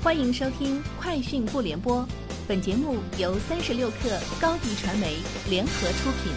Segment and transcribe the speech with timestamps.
[0.00, 2.02] 欢迎收听《快讯不联播》，
[2.46, 5.16] 本节目由三十六克高低传媒
[5.50, 6.32] 联合出品。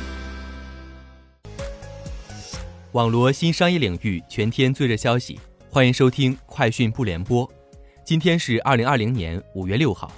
[2.94, 5.40] 网罗新商业领域全天最热消息，
[5.70, 7.48] 欢迎收听《快讯不联播》。
[8.04, 10.12] 今天是二零二零年五月六号。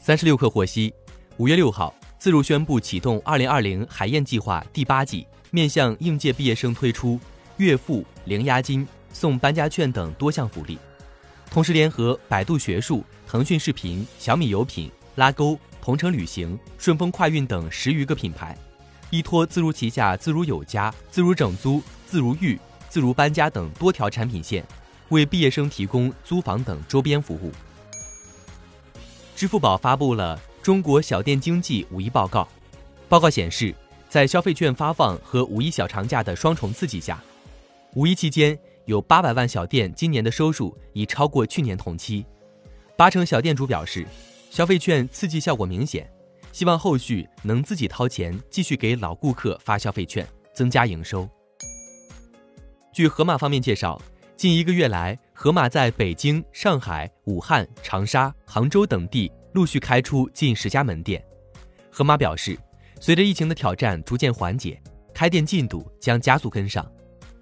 [0.00, 0.92] 三十六氪获悉，
[1.36, 7.20] 五月六号，自如宣布启动二零二零海燕计划第八季，面向应届毕业生推出
[7.58, 10.78] 月付、零押金、送搬家券等多项福利。
[11.50, 18.56] 同时，联合百度学术、腾讯视频、小米有品、拉钩、同程旅行、顺丰快运等十余个品牌，
[19.08, 22.58] 依托自如旗下自如有家、自如整租、自如寓、
[22.90, 24.62] 自如搬家等多条产品线，
[25.08, 27.50] 为毕业生提供租房等周边服务。
[29.34, 32.46] 支付宝发布了中国小店经济五一报告，
[33.08, 33.74] 报告显示，
[34.10, 37.22] 在消费券发放和五一小长假的双重刺激下，
[37.94, 38.58] 五一期间。
[38.86, 42.24] 有八百万小店今年的收入已超过去年同期，
[42.96, 44.06] 八成小店主表示，
[44.48, 46.08] 消费券刺激效果明显，
[46.52, 51.28] 希望后续能自己掏钱继续给老顾客发消费券，增加营收。
[52.92, 54.00] 据盒马方面介绍，
[54.36, 61.20] 近一个月来，盒马在北京、上海、武汉、长沙、杭州等地陆续开出近十家门店。
[61.90, 62.56] 盒马表示，
[63.00, 64.80] 随着疫情的挑战逐渐缓解，
[65.12, 66.88] 开店进度将加速跟上。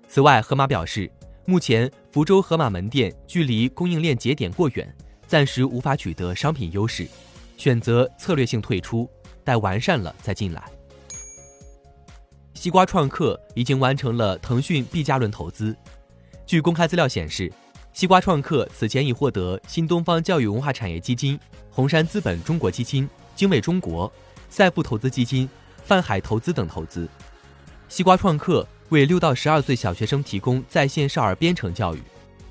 [0.09, 1.11] 此外，盒马表示。
[1.47, 7.07] 目前，福州盒马门店距离供应链节点过远，暂时无法取得商品优势，
[7.59, 9.07] 选择策略性退出，
[9.45, 10.65] 待完善了再进来。
[12.55, 15.77] 西瓜创客已经完成了腾讯 B 加轮投资。
[16.47, 17.53] 据公开资料显示，
[17.93, 21.39] 西瓜创客此前已获得新东方教育文化产业基金、
[21.71, 24.11] 红杉资本中国基金、经纬中国、
[24.49, 25.47] 赛富投资基金、
[25.85, 27.07] 泛海投资等投资。
[27.91, 28.67] 西瓜创客。
[28.91, 32.03] 为六到十二岁小学生提供在线少儿编程教育，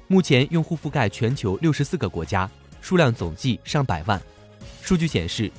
[0.07, 2.49] 目前用户覆盖全球六十四个国家，
[2.81, 4.19] 数量总计上百万。
[4.81, 5.51] 数据显示，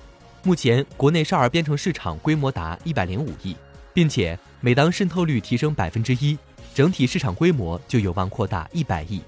[0.43, 3.57] 目前国内少儿编程市场规模达一百零五亿，
[3.93, 6.37] 并且每当渗透率提升百分之一，
[6.75, 9.23] 整体市场规模就有望扩大一百亿。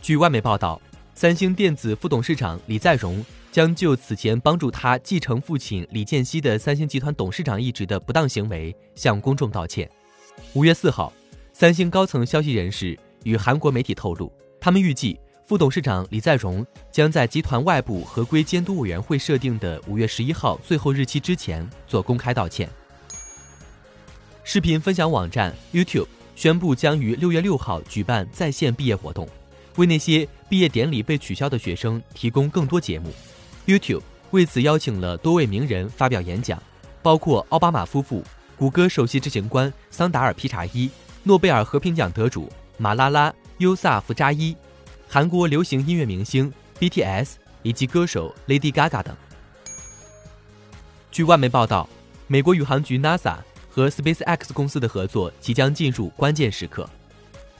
[0.00, 0.80] 据外媒报道，
[1.14, 3.24] 三星电子副董事长李在镕。
[3.52, 9.88] 将就此前帮助他继承父亲李健熙的三星集团董事长一职的不当行为向公众道歉。
[10.54, 11.12] 五月四号，
[11.52, 22.66] 三星高层消息人士与韩国媒体透露，他们预计副董事长李在镕将在集团外部合规监督委员会设定的五月十一号最后日期之前做公开道歉。
[24.44, 29.28] 视频分享网站 YouTube 宣布将于六月六号举办在线毕业活动，
[29.76, 33.12] 为那些毕业典礼被取消的学生提供更多节目。
[33.66, 36.60] YouTube 为此邀请了多位名人发表演讲，
[37.02, 38.24] 包括奥巴马夫妇、
[38.56, 40.90] 谷歌首席执行官桑达尔·皮查伊、
[41.22, 44.56] 诺贝尔和平奖得主马拉拉·优萨夫扎伊、
[45.08, 49.14] 韩国流行音乐明星 BTS 以及歌手 Lady Gaga 等。
[51.10, 51.88] 据外媒报道，
[52.26, 53.36] 美国宇航局 NASA
[53.70, 56.88] 和 SpaceX 公司的合作即将进入关键时刻。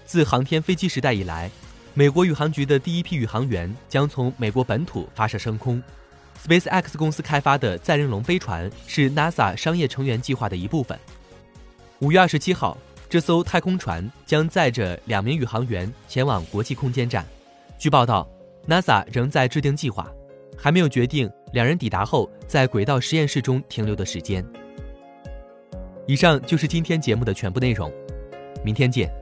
[0.04, 1.50] 自航天飞机时代以来，
[1.94, 5.82] 美国宇航局的第一批宇航员将从美国本土发射升空。
[6.42, 10.98] SpaceX 公司开发的载人龙飞船是 NASA 商业成员计划的一部分。
[12.00, 12.76] 五月二十七号，
[13.08, 17.24] 这艘太空船将载着两名宇航员前往国际空间站。
[17.78, 18.28] 据报道
[18.66, 20.10] ，NASA 仍在制定计划，
[20.56, 24.44] 还没有决定两人抵达后在轨道实验室中停留的时间。
[26.06, 27.92] 以上就是今天节目的全部内容，
[28.64, 29.21] 明天见。